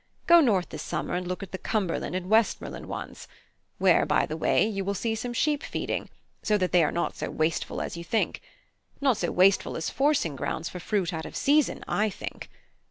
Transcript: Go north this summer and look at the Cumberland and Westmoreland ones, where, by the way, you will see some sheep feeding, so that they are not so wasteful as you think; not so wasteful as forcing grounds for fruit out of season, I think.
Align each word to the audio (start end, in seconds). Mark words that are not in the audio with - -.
Go 0.25 0.41
north 0.41 0.69
this 0.69 0.81
summer 0.81 1.13
and 1.13 1.27
look 1.27 1.43
at 1.43 1.51
the 1.51 1.59
Cumberland 1.59 2.15
and 2.15 2.27
Westmoreland 2.27 2.87
ones, 2.87 3.27
where, 3.77 4.03
by 4.03 4.25
the 4.25 4.35
way, 4.35 4.67
you 4.67 4.83
will 4.83 4.95
see 4.95 5.13
some 5.13 5.31
sheep 5.31 5.61
feeding, 5.61 6.09
so 6.41 6.57
that 6.57 6.71
they 6.71 6.83
are 6.83 6.91
not 6.91 7.15
so 7.15 7.29
wasteful 7.29 7.83
as 7.83 7.95
you 7.95 8.03
think; 8.03 8.41
not 8.99 9.17
so 9.17 9.31
wasteful 9.31 9.77
as 9.77 9.91
forcing 9.91 10.35
grounds 10.35 10.69
for 10.69 10.79
fruit 10.79 11.13
out 11.13 11.27
of 11.27 11.35
season, 11.35 11.83
I 11.87 12.09
think. 12.09 12.49